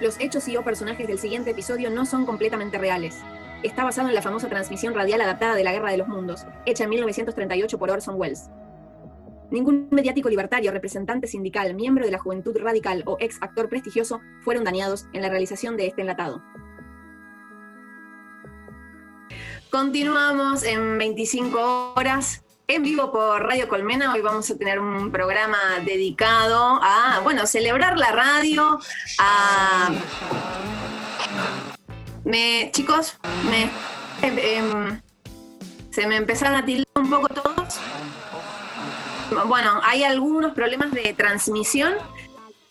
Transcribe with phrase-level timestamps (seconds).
[0.00, 3.20] Los hechos y o personajes del siguiente episodio no son completamente reales.
[3.62, 6.84] Está basado en la famosa transmisión radial adaptada de La Guerra de los Mundos, hecha
[6.84, 8.50] en 1938 por Orson Welles.
[9.50, 14.64] Ningún mediático libertario, representante sindical, miembro de la juventud radical o ex actor prestigioso fueron
[14.64, 16.42] dañados en la realización de este enlatado.
[19.70, 24.12] Continuamos en 25 horas en vivo por Radio Colmena.
[24.12, 28.80] Hoy vamos a tener un programa dedicado a, bueno, celebrar la radio,
[29.18, 29.90] a...
[32.24, 33.18] Me, chicos,
[33.50, 33.70] me,
[34.26, 35.00] em, em,
[35.90, 37.78] se me empezaron a tildar un poco todos.
[39.46, 41.94] Bueno, hay algunos problemas de transmisión.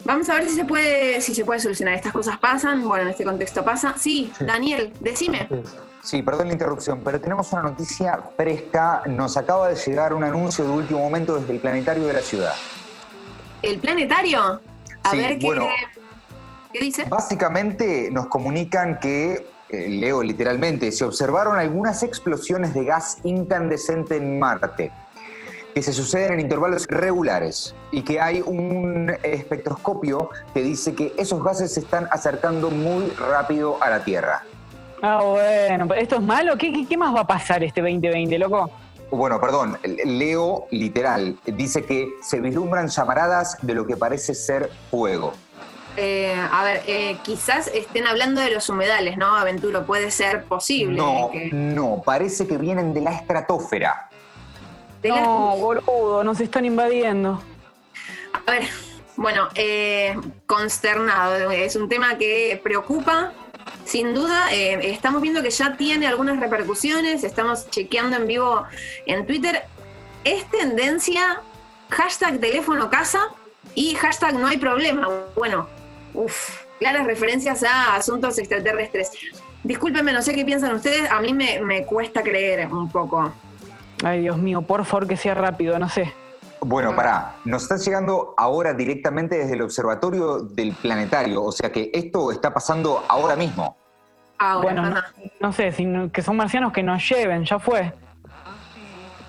[0.06, 1.96] Vamos a ver si se puede, si se puede solucionar.
[1.96, 2.88] Estas cosas pasan.
[2.88, 3.96] Bueno, en este contexto pasa.
[3.98, 5.48] Sí, Daniel, decime.
[6.02, 9.04] Sí, perdón la interrupción, pero tenemos una noticia fresca.
[9.06, 12.54] Nos acaba de llegar un anuncio de último momento desde el planetario de la ciudad.
[13.62, 14.62] ¿El planetario?
[15.04, 15.70] A ver qué,
[16.74, 17.06] qué dice.
[17.06, 24.38] Básicamente nos comunican que, eh, leo literalmente, se observaron algunas explosiones de gas incandescente en
[24.40, 24.92] Marte
[25.74, 31.44] que se suceden en intervalos regulares y que hay un espectroscopio que dice que esos
[31.44, 34.44] gases se están acercando muy rápido a la Tierra.
[35.02, 36.58] Ah, bueno, ¿esto es malo?
[36.58, 38.70] ¿Qué, qué, más va a pasar este 2020, loco?
[39.12, 41.38] Bueno, perdón, leo literal.
[41.46, 45.34] Dice que se vislumbran llamaradas de lo que parece ser fuego.
[45.98, 49.86] Eh, a ver, eh, quizás estén hablando de los humedales, ¿no, Aventuro?
[49.86, 50.98] Puede ser posible.
[50.98, 54.10] No, no, parece que vienen de la estratosfera.
[55.04, 57.42] No, boludo, nos están invadiendo.
[58.46, 58.64] A ver,
[59.16, 60.16] bueno, eh,
[60.46, 61.52] consternado.
[61.52, 63.32] Es un tema que preocupa,
[63.86, 68.64] sin duda, eh, estamos viendo que ya tiene algunas repercusiones, estamos chequeando en vivo
[69.06, 69.64] en Twitter.
[70.24, 71.42] Es tendencia
[71.90, 73.30] hashtag teléfono casa
[73.76, 75.08] y hashtag no hay problema.
[75.36, 75.68] Bueno,
[76.14, 79.12] uff, claras referencias a asuntos extraterrestres.
[79.64, 83.32] Discúlpenme, no sé qué piensan ustedes, a mí me, me cuesta creer un poco.
[84.04, 86.14] Ay, Dios mío, por favor que sea rápido, no sé.
[86.60, 91.92] Bueno, pará, nos está llegando ahora directamente desde el observatorio del planetario, o sea que
[91.94, 93.78] esto está pasando ahora mismo.
[94.40, 95.04] Ahora, bueno,
[95.40, 95.74] no, sé,
[96.12, 97.94] que son marcianos que nos lleven, ya fue.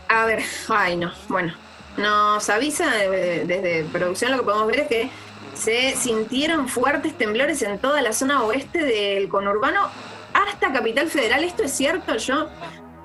[0.08, 1.54] A ver, ay no, bueno,
[1.96, 5.10] nos avisa desde producción lo que podemos ver es que
[5.54, 9.88] se sintieron fuertes temblores en toda la zona oeste del conurbano
[10.34, 11.44] hasta Capital Federal.
[11.44, 12.16] ¿Esto es cierto?
[12.16, 12.48] Yo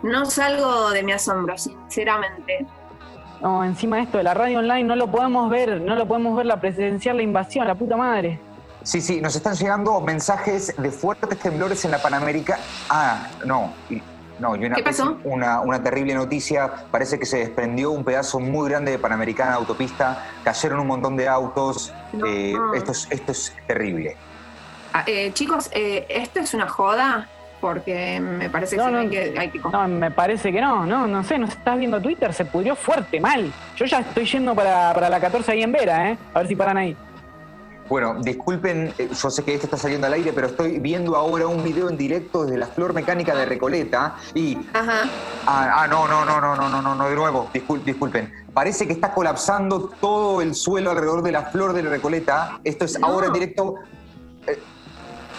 [0.04, 2.66] no salgo de mi asombro, sinceramente.
[3.42, 6.36] No, encima de esto de la radio online no lo podemos ver, no lo podemos
[6.36, 8.40] ver la presencial, la invasión, la puta madre.
[8.84, 12.60] Sí, sí, nos están llegando mensajes de fuertes temblores en la Panamérica.
[12.90, 13.74] Ah, no,
[14.40, 15.18] no, y una, ¿Qué pasó?
[15.24, 16.72] Una, una, terrible noticia.
[16.90, 20.26] Parece que se desprendió un pedazo muy grande de Panamericana de autopista.
[20.44, 21.94] Cayeron un montón de autos.
[22.26, 24.16] Eh, esto, es, esto es terrible.
[24.94, 27.28] Ah, eh, chicos, eh, ¿esto es una joda?
[27.60, 31.78] porque me parece que, no, No, me parece que no, no, no sé, no estás
[31.78, 33.52] viendo Twitter, se pudrió fuerte, mal.
[33.76, 36.18] Yo ya estoy yendo para, para la 14 ahí en Vera, ¿eh?
[36.34, 36.96] A ver si paran ahí.
[37.90, 41.48] Bueno, disculpen, eh, yo sé que esto está saliendo al aire, pero estoy viendo ahora
[41.48, 44.56] un video en directo desde la Flor Mecánica de Recoleta y...
[44.74, 45.10] Ajá.
[45.48, 48.32] Ah, ah no, no, no, no, no, no, no, de nuevo, Discul disculpen.
[48.54, 52.60] Parece que está colapsando todo el suelo alrededor de la Flor de Recoleta.
[52.64, 53.76] Esto es ahora en directo...
[54.46, 54.60] Eh,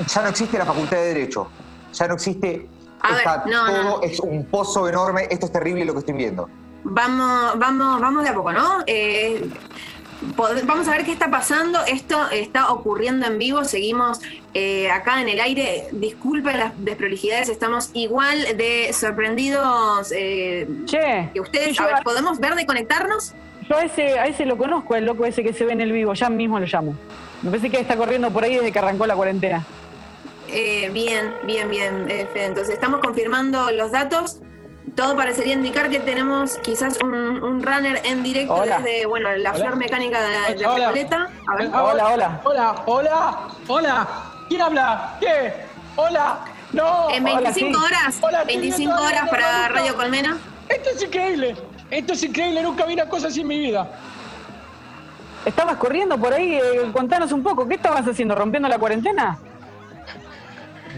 [0.08, 1.48] ya no existe la Facultad de Derecho
[1.92, 2.68] ya no existe.
[3.02, 5.26] está todo, es un pozo enorme.
[5.30, 6.48] Esto es terrible lo que estoy viendo.
[6.82, 8.78] Vamos, vamos, vamos de a poco, ¿no?
[8.86, 9.48] Eh,
[10.64, 11.80] vamos a ver qué está pasando.
[11.86, 13.64] Esto está ocurriendo en vivo.
[13.64, 14.20] Seguimos
[14.54, 15.88] eh, acá en el aire.
[15.92, 17.48] Disculpen las desprolijidades.
[17.48, 21.78] Estamos igual de sorprendidos eh, che, que ustedes.
[21.80, 23.34] a ver, ¿podemos ver de conectarnos?
[23.68, 25.92] Yo a ese, a ese lo conozco, el loco ese que se ve en el
[25.92, 26.12] vivo.
[26.14, 26.94] Ya mismo lo llamo.
[27.42, 29.64] Me parece que está corriendo por ahí desde que arrancó la cuarentena.
[30.53, 34.41] Eh, bien, bien, bien, Entonces, estamos confirmando los datos.
[34.97, 40.21] Todo parecería indicar que tenemos quizás un, runner en directo desde, bueno, la flor mecánica
[40.21, 40.88] de, de hola.
[40.88, 41.71] A ver.
[41.72, 42.41] Hola, hola.
[42.44, 43.38] Hola, hola,
[43.69, 44.09] hola.
[44.49, 45.17] ¿Quién habla?
[45.20, 45.55] ¿Qué?
[45.94, 46.41] Hola.
[46.73, 47.08] No.
[47.11, 48.20] En 25 horas.
[48.46, 50.38] 25 horas para Radio Colmena.
[50.69, 51.56] Esto es increíble.
[51.91, 52.62] Esto es increíble.
[52.62, 53.88] Nunca vi una cosa así en mi vida.
[55.44, 56.55] Estabas corriendo por ahí.
[56.55, 57.67] Eh, contanos un poco.
[57.69, 58.35] ¿Qué estabas haciendo?
[58.35, 59.38] ¿Rompiendo la cuarentena?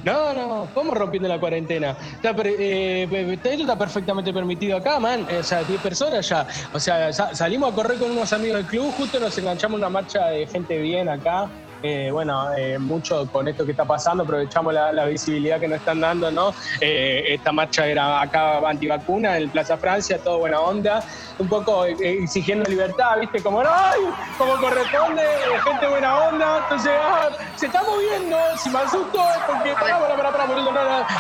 [0.05, 1.97] No, no, ¿cómo rompiendo la cuarentena?
[2.15, 5.27] Está, eh, esto está perfectamente permitido acá, man.
[5.39, 6.47] O sea, 10 personas ya.
[6.73, 10.27] O sea, salimos a correr con unos amigos del club, justo nos enganchamos una marcha
[10.29, 11.51] de gente bien acá.
[11.83, 16.01] Eh, bueno, eh, mucho con esto que está pasando, aprovechamos la, visibilidad que nos están
[16.01, 16.55] dando, ¿no?
[16.81, 21.03] Eh, esta marcha era acá antivacuna en Plaza Francia, todo buena onda,
[21.39, 23.43] un poco exigiendo libertad, ¿viste?
[23.43, 24.01] Como, ¡ay!
[24.39, 25.23] Como corresponde,
[25.65, 29.75] gente buena onda, entonces, ah, se está moviendo, si me asusto es porque,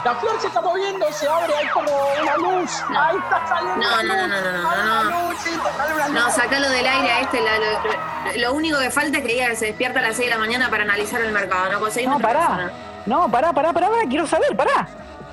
[0.05, 1.91] la flor se está moviendo, se abre, hay como
[2.23, 3.87] una luz, ahí está saliendo.
[3.87, 7.65] No, no, no, no, no, no, no, no, sacalo del aire a este, lado
[8.37, 10.39] lo, único que falta es que diga que se despierta a las 6 de la
[10.39, 11.81] mañana para analizar el mercado, ¿no?
[11.81, 12.73] no, pará.
[13.05, 14.89] No, pará, pará, pará, quiero saber, pará.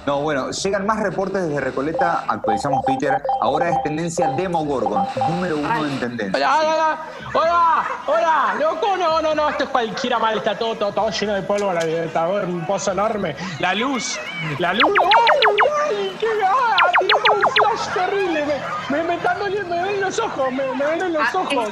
[0.06, 5.86] No, bueno, llegan más reportes desde Recoleta, actualizamos Twitter, ahora es tendencia Demogorgon, número uno
[5.86, 6.58] en tendencia.
[6.58, 6.98] Hola,
[7.34, 11.44] hola, hola, loco, no, no, no, esto es cualquiera mal, está todo, todo, lleno de
[11.44, 14.18] polvo, la libertador, un pozo enorme, la luz,
[14.58, 15.29] la luz, ¡ay,
[18.00, 18.46] flash terrible,
[18.90, 21.70] me, me, están doliendo, me ven los ojos, me, me ven en los, ah, ojos,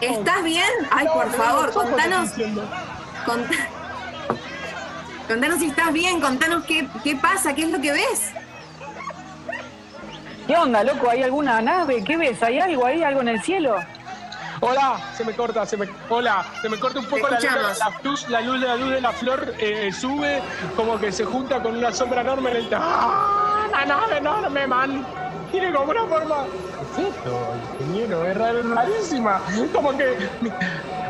[0.00, 0.70] ¿Estás bien?
[0.90, 2.30] Ay, por favor, contanos,
[3.24, 3.56] contanos.
[5.28, 8.32] Contanos si estás bien, contanos qué, qué pasa, qué es lo que ves.
[10.46, 11.08] ¿Qué onda, loco?
[11.08, 12.02] ¿Hay alguna nave?
[12.02, 12.42] ¿Qué ves?
[12.42, 13.04] ¿Hay algo ahí?
[13.04, 13.76] ¿Algo en el cielo?
[14.58, 18.00] Hola, se me corta, se me, hola, se me corta un poco la luz, la,
[18.02, 20.42] luz, la luz de la luz de la flor eh, sube,
[20.76, 23.68] como que se junta con una sombra enorme en el ¡Ah!
[23.70, 25.19] La nave enorme, man.
[25.50, 26.44] Tiene como una forma.
[26.96, 28.24] ¿Qué es esto, ingeniero?
[28.24, 29.40] Es rarísima.
[29.72, 30.16] Como que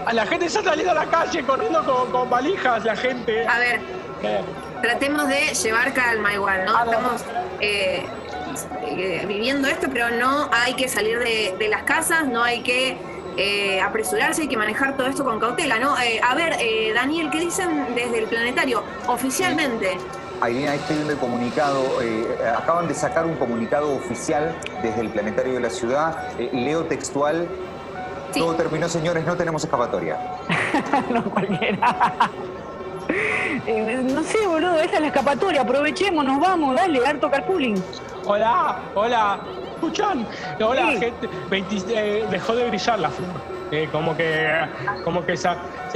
[0.07, 3.47] a la gente está saliendo a la calle corriendo con, con valijas, la gente.
[3.47, 3.81] A ver,
[4.83, 6.85] Tratemos de llevar calma igual, ¿no?
[6.85, 7.23] Estamos
[7.61, 8.05] eh,
[8.87, 12.97] eh, viviendo esto, pero no hay que salir de, las casas, no hay que
[13.37, 15.95] eh, apresurarse, hay que manejar todo esto con cautela, ¿no?
[15.95, 16.57] a ver,
[16.95, 18.83] Daniel, ¿qué dicen desde el planetario?
[19.07, 19.99] Oficialmente.
[20.41, 21.85] Ahí estoy viendo el comunicado.
[22.57, 26.33] acaban de sacar un comunicado oficial desde el planetario de la ciudad.
[26.53, 27.49] leo textual.
[28.33, 30.19] Todo terminó, señores, no tenemos escapatoria.
[31.11, 32.15] no, cualquiera.
[33.67, 37.83] Eh, no sé, boludo, esta es la escapatoria, aprovechemos, nos vamos, dale, harto carpooling.
[38.25, 39.41] Hola, hola,
[39.75, 40.27] escuchan.
[40.61, 41.29] Hola, gente.
[41.89, 43.60] Eh, dejó de brillar la flor.
[43.71, 44.49] Eh, como que,
[45.05, 45.49] como que se,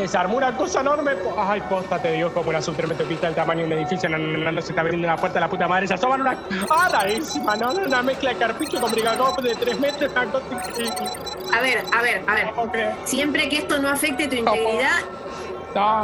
[0.07, 1.13] se, armó una cosa enorme.
[1.37, 4.09] Ay, posta, te digo, como una subtermetopista del tamaño de un edificio.
[4.09, 5.89] No, no, se está abriendo la puerta de la puta madre.
[5.89, 6.39] Se asoman una.
[6.71, 7.57] ¡Ah, rarísima!
[7.57, 7.73] ¿no?
[7.73, 10.13] Una mezcla de carpicho con brigacop de tres metros.
[10.17, 12.95] A ver, a ver, a ver.
[13.05, 15.01] Siempre que esto no afecte tu integridad.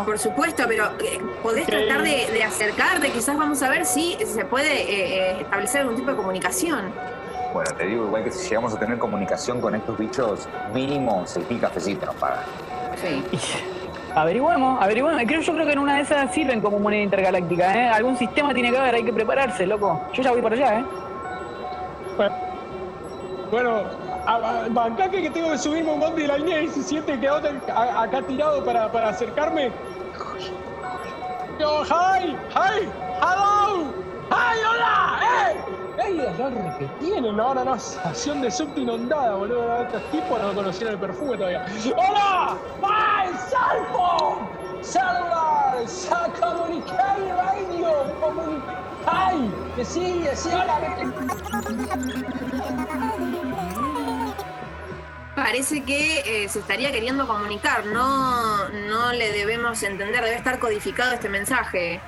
[0.04, 4.82] Por supuesto, pero eh, podés tratar de, acercarte, quizás vamos a ver si se puede
[4.82, 6.92] eh, eh, establecer algún tipo de comunicación.
[7.52, 11.40] Bueno, te digo, igual que si llegamos a tener comunicación con estos bichos, mínimo se
[11.40, 12.44] el cafecito nos pagan.
[12.96, 13.24] Sí.
[14.14, 15.22] Averiguamos, averiguamos.
[15.26, 17.88] Creo, yo creo que en una de esas sirven como moneda intergaláctica, ¿eh?
[17.88, 20.00] Algún sistema tiene que haber, hay que prepararse, loco.
[20.12, 20.84] Yo ya voy para allá, ¿eh?
[23.50, 23.82] Bueno,
[24.70, 28.90] bancate que tengo que subirme un bondi de la línea 17 que acá tirado para,
[28.92, 29.72] para acercarme.
[31.58, 32.88] Yo, hi, hi,
[33.20, 33.84] hello,
[34.30, 34.59] hi, hola.
[36.40, 37.38] ¡Ey, la que tienen!
[37.38, 39.82] Ahora no, estación de subte inundada, boludo.
[39.82, 41.66] Estos tipos no conocieron el perfume todavía.
[41.94, 42.56] ¡Hola!
[42.82, 44.48] ¡Ay, salvo!
[44.80, 45.86] ¡Celular!
[45.86, 47.92] ¡Sa comunicar radio!
[49.06, 49.50] ¡Ay!
[49.76, 50.48] ¡Que sí, que sí!
[50.48, 50.80] ¡Hola!
[55.36, 61.12] Parece que eh, se estaría queriendo comunicar, no, no le debemos entender, debe estar codificado
[61.12, 62.00] este mensaje.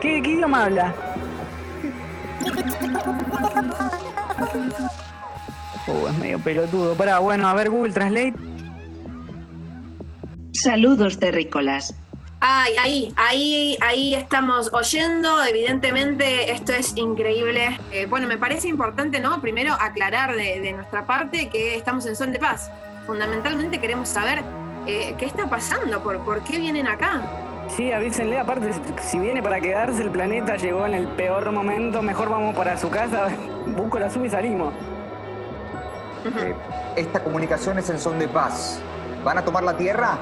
[0.00, 0.94] ¿Qué, idioma habla?
[5.86, 6.94] Oh, es medio pelotudo.
[6.94, 8.34] Pará, bueno, a ver Google Translate.
[10.52, 11.94] Saludos terrícolas.
[12.40, 15.44] Ay, ahí, ahí, ahí estamos oyendo.
[15.44, 17.78] Evidentemente, esto es increíble.
[17.92, 19.42] Eh, bueno, me parece importante, ¿no?
[19.42, 22.70] Primero aclarar de, nuestra parte que estamos en son de paz.
[23.06, 24.42] Fundamentalmente queremos saber
[24.86, 27.49] eh, qué está pasando, por, por qué vienen acá.
[27.76, 28.70] Sí, avísenle, aparte,
[29.02, 32.90] si viene para quedarse, el planeta llegó en el peor momento, mejor vamos para su
[32.90, 33.28] casa,
[33.66, 34.74] busco la sub y salimos.
[36.24, 36.54] Eh,
[36.96, 38.80] esta comunicación es en son de paz.
[39.24, 40.18] ¿Van a tomar la Tierra?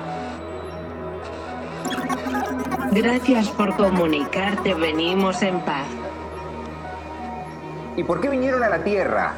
[2.92, 5.86] Gracias por comunicarte, venimos en paz.
[7.96, 9.34] ¿Y por qué vinieron a la Tierra?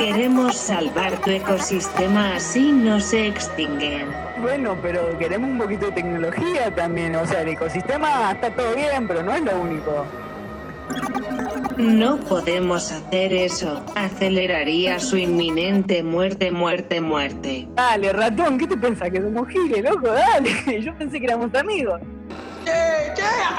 [0.00, 4.06] Queremos salvar tu ecosistema, así no se extinguen.
[4.40, 7.14] Bueno, pero queremos un poquito de tecnología también.
[7.16, 10.06] O sea, el ecosistema está todo bien, pero no es lo único.
[11.76, 13.84] No podemos hacer eso.
[13.94, 17.68] Aceleraría su inminente muerte, muerte, muerte.
[17.74, 19.10] Dale, ratón, ¿qué te pensás?
[19.10, 20.08] Que somos giles, loco?
[20.08, 20.80] Dale.
[20.82, 22.00] Yo pensé que éramos amigos.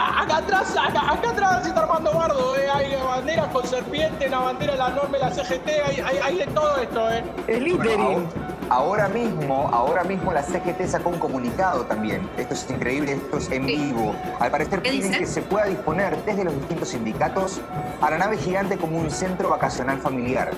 [0.02, 2.68] Acá atrás, acá, atrás se está armando bardo, eh.
[2.74, 7.10] Hay banderas con serpiente, una bandera, la enorme, la CGT, hay, hay, de todo esto,
[7.12, 7.24] eh.
[7.48, 8.28] El littering.
[8.70, 12.28] ahora mismo, ahora mismo la CGT sacó un comunicado también.
[12.38, 13.76] Esto es increíble, esto es en Sí.
[13.76, 14.16] vivo.
[14.40, 15.20] Al parecer ¿Qué piden dice?
[15.20, 17.60] que se pueda disponer desde los distintos sindicatos
[18.02, 20.52] a la nave gigante como un centro vacacional familiar.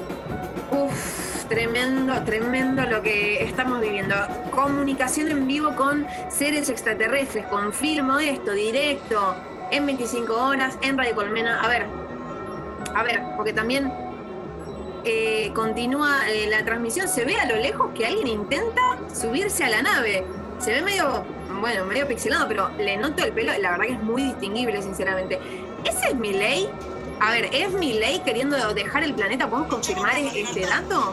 [0.72, 4.16] Uf, tremendo, tremendo lo que estamos viviendo.
[4.52, 7.46] Comunicación en vivo con seres extraterrestres.
[7.46, 9.36] Confirmo esto, directo,
[9.72, 11.62] en 25 horas, en Radio Colmena.
[11.62, 11.86] A ver,
[12.96, 13.92] a ver, porque también
[15.04, 17.08] eh, continúa eh, la transmisión.
[17.08, 18.82] Se ve a lo lejos que alguien intenta
[19.14, 20.26] subirse a la nave.
[20.60, 21.26] Se ve medio,
[21.60, 23.52] bueno, medio pixelado, pero le noto el pelo.
[23.60, 25.40] La verdad que es muy distinguible, sinceramente.
[25.84, 26.70] ¿Ese es mi ley?
[27.20, 29.50] A ver, ¿es mi ley queriendo dejar el planeta?
[29.50, 31.12] ¿Podemos confirmar este dato?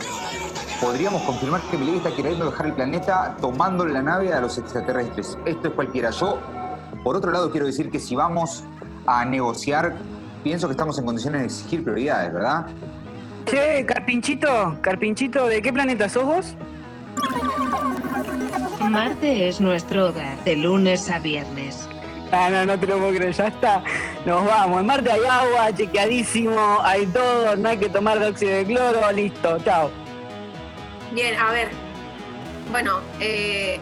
[0.80, 5.36] Podríamos confirmar que Milei está queriendo dejar el planeta tomando la nave a los extraterrestres.
[5.44, 6.10] Esto es cualquiera.
[6.10, 6.40] Yo,
[7.04, 8.64] por otro lado, quiero decir que si vamos
[9.06, 9.96] a negociar,
[10.42, 12.66] pienso que estamos en condiciones de exigir prioridades, ¿verdad?
[13.44, 16.54] Che, Carpinchito, Carpinchito, ¿de qué planeta sos vos?
[18.88, 21.89] Marte es nuestro hogar de lunes a viernes.
[22.32, 23.82] Ah, no, no te lo puedo creer, ya está.
[24.24, 24.80] Nos vamos.
[24.80, 29.58] En Marte hay agua, chequeadísimo, hay todo, no hay que tomar dióxido de cloro, listo,
[29.64, 29.90] chao.
[31.10, 31.70] Bien, a ver.
[32.70, 33.80] Bueno, eh,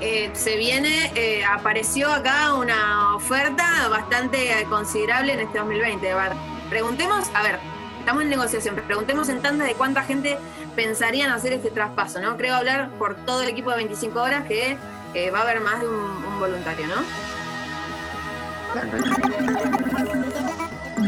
[0.00, 6.10] eh, se viene, eh, apareció acá una oferta bastante considerable en este 2020.
[6.10, 6.32] A ver,
[6.70, 7.58] preguntemos, a ver,
[7.98, 10.38] estamos en negociación, pero preguntemos en tanda de cuánta gente
[10.74, 12.36] pensaría en hacer este traspaso, ¿no?
[12.36, 14.76] Creo hablar por todo el equipo de 25 horas que
[15.14, 17.31] eh, va a haber más de un voluntario, ¿no?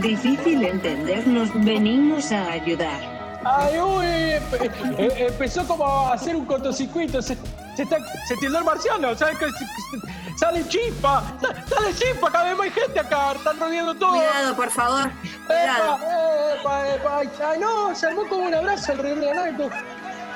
[0.03, 3.01] Difícil entendernos, venimos a ayudar.
[3.45, 7.21] Ay, uy, empe- eh, empezó como a hacer un cortocircuito.
[7.23, 7.37] Se,
[7.77, 9.39] se, está, se tildó el marciano, ¿sabes?
[9.39, 13.95] Que, se- que- sale chispa, sa- sale chispa, cada vez más gente acá, están rodeando
[13.95, 14.11] todo.
[14.15, 15.11] Cuidado, por favor.
[15.47, 15.99] Cuidado.
[16.59, 19.71] epa, epa, ay, ay, no, se armó como un abrazo alrededor de la nave, con-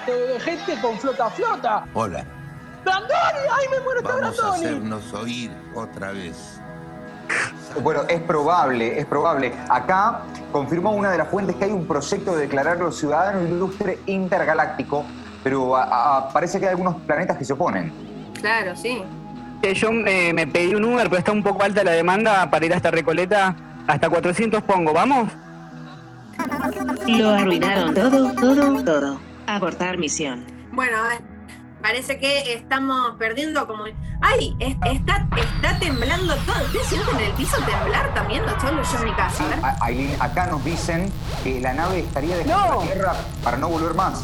[0.07, 1.85] de gente con flota flota.
[1.95, 2.25] Hola,
[2.85, 3.13] ¡Brandoni!
[3.53, 4.65] ¡Ay, me muero, está vamos a Brandoni!
[4.67, 6.58] hacernos oír otra vez.
[7.83, 9.53] Bueno, es probable, es probable.
[9.69, 10.21] Acá
[10.53, 15.05] confirmó una de las fuentes que hay un proyecto de declararlo ciudadano ilustre intergaláctico,
[15.45, 17.93] pero a- a- parece que hay algunos planetas que se oponen.
[18.41, 19.03] Claro, sí.
[19.63, 22.65] Eh, Yo eh, me pedí un Uber, pero está un poco alta la demanda para
[22.67, 23.57] ir hasta Recoleta.
[23.87, 25.31] Hasta 400 pongo, ¿vamos?
[27.07, 29.21] Lo arruinaron todo, todo, todo.
[29.47, 30.45] Abortar misión.
[30.73, 31.21] Bueno, a ver,
[31.89, 33.85] parece que estamos perdiendo como...
[34.21, 34.55] ¡Ay!
[34.59, 36.63] es- está, está temblando todo.
[36.67, 38.45] ¿Ustedes sienten el piso temblar también?
[38.45, 39.43] ¿O solo yo en mi casa?
[39.63, 41.11] A- Aileen, acá nos dicen
[41.43, 42.81] que la nave estaría dejando No.
[42.83, 44.23] la Tierra para no volver más.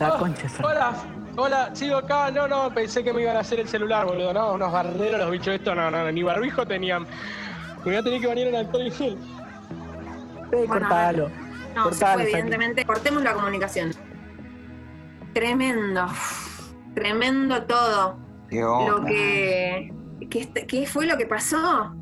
[0.00, 0.46] La concha.
[0.46, 0.66] esa.
[0.66, 0.92] Hola,
[1.36, 2.30] hola, sigo acá.
[2.30, 4.32] No, no, pensé que me iban a hacer el celular, boludo.
[4.32, 7.02] No, unos barderos los bichos estos, no, no, ni barbijo tenían.
[7.78, 9.18] Me voy a tener que venir en alcohol y gel.
[10.52, 11.30] Eh, Bueno, cortalo.
[11.74, 12.84] No, se fue, evidentemente.
[12.84, 13.90] Cortemos la comunicación.
[15.32, 16.06] Tremendo.
[16.94, 18.18] Tremendo todo.
[18.48, 19.92] Qué Lo que.
[20.30, 21.94] ¿Qué, est- qué fue lo que pasó?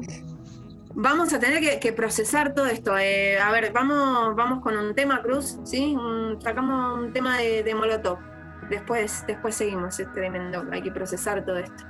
[0.95, 2.99] Vamos a tener que, que procesar todo esto.
[2.99, 5.95] Eh, a ver, vamos, vamos con un tema, Cruz, ¿sí?
[5.97, 8.19] Un- sacamos un tema de, de Molotov.
[8.69, 10.65] Después, después seguimos, es tremendo.
[10.73, 11.85] Hay que procesar todo esto.